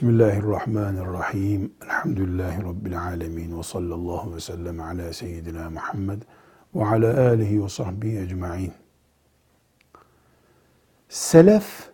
[0.00, 1.72] Bismillahirrahmanirrahim.
[1.84, 3.58] Elhamdülillahi Rabbil alemin.
[3.58, 6.22] Ve sallallahu ve sellem ala seyyidina Muhammed
[6.74, 8.72] ve ala alihi ve sahbihi ecma'in.
[11.08, 11.90] Selef,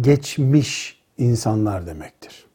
[0.00, 2.46] geçmiş insanlar demektir.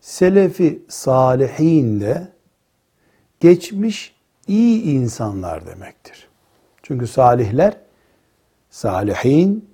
[0.00, 2.32] Selefi salihin de
[3.40, 4.14] geçmiş
[4.46, 6.28] iyi insanlar demektir.
[6.82, 7.80] Çünkü salihler,
[8.70, 9.70] salihin,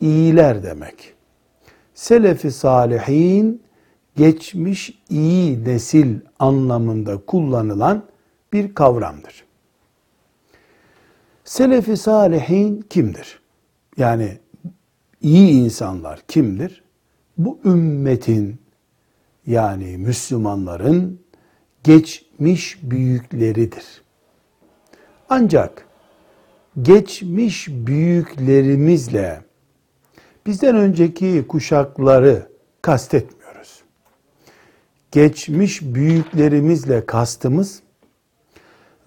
[0.00, 1.15] iyiler demek.
[1.96, 3.62] Selefi salihin
[4.16, 8.04] geçmiş iyi nesil anlamında kullanılan
[8.52, 9.44] bir kavramdır.
[11.44, 13.40] Selefi salihin kimdir?
[13.96, 14.38] Yani
[15.20, 16.82] iyi insanlar kimdir?
[17.38, 18.58] Bu ümmetin
[19.46, 21.20] yani Müslümanların
[21.84, 24.02] geçmiş büyükleridir.
[25.28, 25.88] Ancak
[26.82, 29.45] geçmiş büyüklerimizle
[30.46, 32.48] bizden önceki kuşakları
[32.82, 33.82] kastetmiyoruz.
[35.12, 37.82] Geçmiş büyüklerimizle kastımız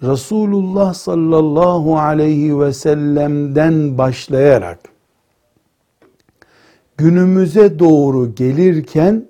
[0.04, 4.80] Resulullah sallallahu aleyhi ve sellem'den başlayarak
[6.98, 9.26] günümüze doğru gelirken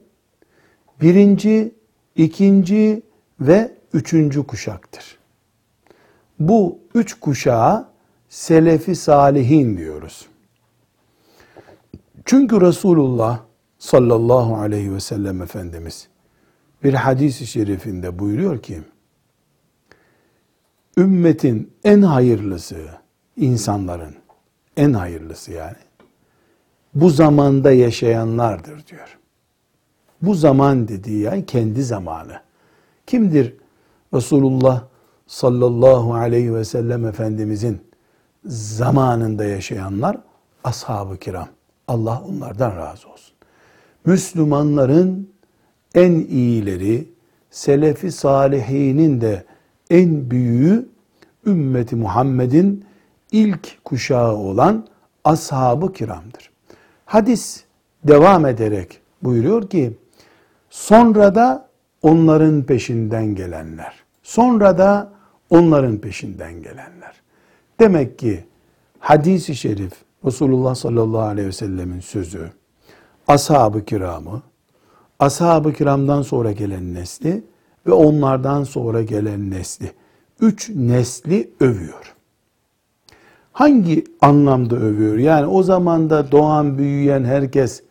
[1.01, 1.75] birinci,
[2.15, 3.01] ikinci
[3.41, 5.17] ve üçüncü kuşaktır.
[6.39, 7.89] Bu üç kuşağa
[8.29, 10.25] selefi salihin diyoruz.
[12.25, 13.39] Çünkü Resulullah
[13.79, 16.07] sallallahu aleyhi ve sellem Efendimiz
[16.83, 18.81] bir hadis-i şerifinde buyuruyor ki,
[20.97, 22.77] ümmetin en hayırlısı,
[23.37, 24.15] insanların
[24.77, 25.77] en hayırlısı yani,
[26.93, 29.17] bu zamanda yaşayanlardır diyor.
[30.21, 32.41] Bu zaman dediği yani kendi zamanı.
[33.07, 33.53] Kimdir
[34.13, 34.83] Resulullah
[35.27, 37.81] sallallahu aleyhi ve sellem Efendimizin
[38.45, 40.17] zamanında yaşayanlar?
[40.63, 41.47] Ashab-ı kiram.
[41.89, 43.33] Allah onlardan razı olsun.
[44.05, 45.29] Müslümanların
[45.95, 47.09] en iyileri,
[47.51, 49.43] selefi salihinin de
[49.89, 50.89] en büyüğü
[51.45, 52.85] ümmeti Muhammed'in
[53.31, 54.87] ilk kuşağı olan
[55.23, 56.51] ashab-ı kiramdır.
[57.05, 57.63] Hadis
[58.03, 59.97] devam ederek buyuruyor ki,
[60.69, 61.69] sonra da
[62.01, 65.11] onların peşinden gelenler, sonra da
[65.49, 67.13] onların peşinden gelenler.
[67.79, 68.45] Demek ki
[68.99, 69.93] hadisi şerif
[70.25, 72.51] Resulullah sallallahu aleyhi ve sellemin sözü,
[73.27, 74.41] ashab-ı kiramı,
[75.19, 77.43] ashab-ı kiramdan sonra gelen nesli
[77.87, 79.91] ve onlardan sonra gelen nesli,
[80.41, 82.15] üç nesli övüyor.
[83.51, 85.17] Hangi anlamda övüyor?
[85.17, 87.83] Yani o zamanda doğan, büyüyen herkes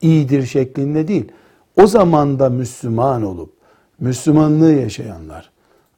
[0.00, 1.32] iyidir şeklinde değil.
[1.76, 3.52] O zamanda Müslüman olup,
[4.00, 5.50] Müslümanlığı yaşayanlar,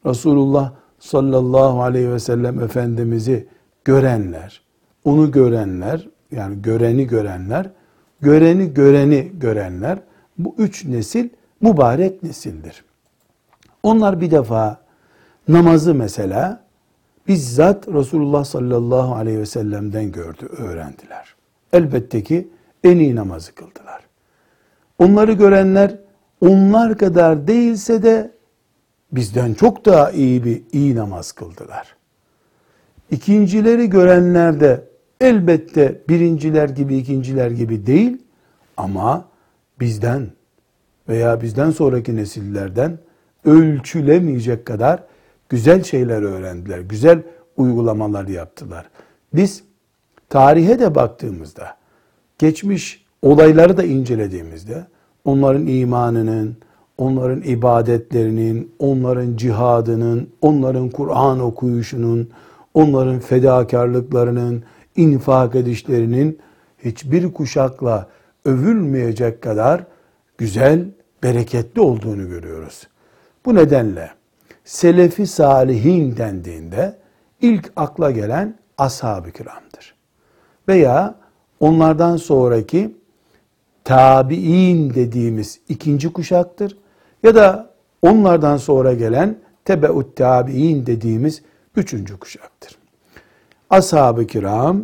[0.06, 3.49] Resulullah sallallahu aleyhi ve sellem Efendimiz'i
[3.84, 4.68] görenler,
[5.05, 7.71] onu görenler, yani göreni görenler,
[8.21, 9.99] göreni göreni görenler,
[10.39, 11.29] bu üç nesil
[11.61, 12.85] mübarek nesildir.
[13.83, 14.81] Onlar bir defa
[15.49, 16.65] namazı mesela
[17.29, 21.35] bizzat Resulullah sallallahu aleyhi ve sellem'den gördü, öğrendiler.
[21.73, 22.49] Elbette ki
[22.85, 24.03] en iyi namazı kıldılar.
[24.99, 25.97] Onları görenler
[26.41, 28.31] onlar kadar değilse de
[29.13, 31.98] bizden çok daha iyi bir iyi namaz kıldılar.
[33.11, 34.85] İkincileri görenler de
[35.21, 38.19] elbette birinciler gibi ikinciler gibi değil
[38.77, 39.25] ama
[39.81, 40.27] bizden
[41.09, 42.99] veya bizden sonraki nesillerden
[43.45, 45.03] ölçülemeyecek kadar
[45.49, 46.79] güzel şeyler öğrendiler.
[46.79, 47.23] Güzel
[47.57, 48.91] uygulamalar yaptılar.
[49.35, 49.63] Biz
[50.29, 51.77] tarihe de baktığımızda,
[52.39, 54.87] geçmiş olayları da incelediğimizde
[55.25, 56.57] onların imanının,
[56.99, 62.29] onların ibadetlerinin, onların cihadının, onların Kur'an okuyuşunun,
[62.75, 64.65] onların fedakarlıklarının,
[64.97, 66.39] infak edişlerinin
[66.84, 68.09] hiçbir kuşakla
[68.45, 69.85] övülmeyecek kadar
[70.38, 70.85] güzel,
[71.23, 72.88] bereketli olduğunu görüyoruz.
[73.47, 74.11] Bu nedenle
[74.65, 76.97] selefi salihin dendiğinde
[77.41, 79.94] ilk akla gelen ashab-ı kiramdır.
[80.69, 81.15] Veya
[81.61, 82.97] onlardan sonraki
[83.85, 86.79] tabi'in dediğimiz ikinci kuşaktır.
[87.23, 87.70] Ya da
[88.03, 91.43] onlardan sonra gelen tebeut tabi'in dediğimiz
[91.79, 92.79] üçüncü kuşaktır.
[93.71, 94.83] Ashab-ı kiram,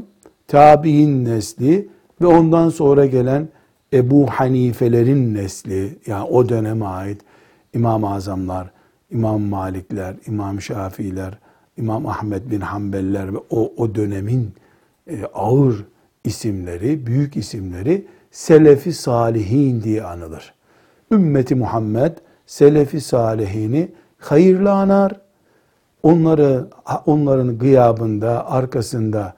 [0.49, 1.88] tabi'in nesli
[2.20, 3.49] ve ondan sonra gelen
[3.93, 7.20] Ebu Hanifelerin nesli, yani o döneme ait
[7.75, 8.70] İmam-ı Azamlar,
[9.11, 11.38] İmam Malikler, İmam Şafiiler,
[11.76, 14.55] İmam Ahmet bin Hanbeller ve o, o dönemin
[15.11, 15.85] e, ağır
[16.25, 20.55] isimleri, büyük isimleri Selefi Salihin diye anılır.
[21.12, 22.12] Ümmeti Muhammed
[22.46, 23.88] Selefi Salihini
[24.19, 25.23] hayırlı anar.
[26.04, 26.66] Onları
[27.06, 29.34] onların gıyabında, arkasında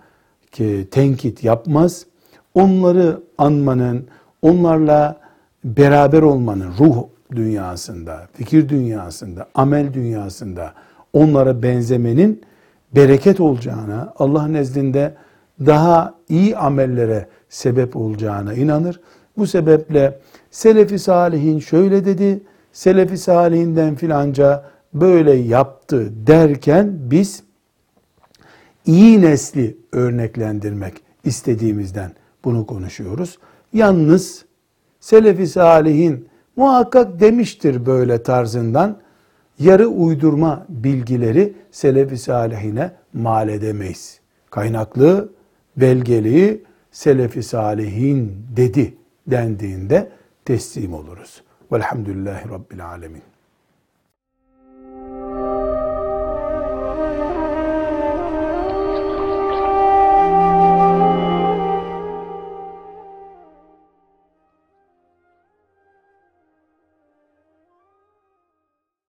[0.53, 2.07] ki tenkit yapmaz.
[2.55, 4.07] Onları anmanın,
[4.43, 5.17] onlarla
[5.65, 10.73] beraber olmanın ruh dünyasında, fikir dünyasında, amel dünyasında
[11.13, 12.43] onlara benzemenin
[12.95, 15.15] bereket olacağına, Allah nezdinde
[15.67, 19.01] daha iyi amellere sebep olacağına inanır.
[19.39, 20.19] Bu sebeple
[20.51, 22.41] Selefi Salihin şöyle dedi,
[22.73, 24.65] Selefi Salihinden filanca
[25.01, 27.43] böyle yaptı derken biz
[28.87, 30.95] iyi nesli örneklendirmek
[31.25, 32.13] istediğimizden
[32.45, 33.39] bunu konuşuyoruz.
[33.73, 34.45] Yalnız
[35.01, 38.99] Selefi Salihin muhakkak demiştir böyle tarzından
[39.59, 44.21] yarı uydurma bilgileri Selefi Salihine mal edemeyiz.
[44.51, 45.33] Kaynaklı,
[45.77, 48.95] belgeli Selefi Salihin dedi
[49.27, 50.11] dendiğinde
[50.45, 51.43] teslim oluruz.
[51.73, 53.23] Velhamdülillahi Rabbil Alemin.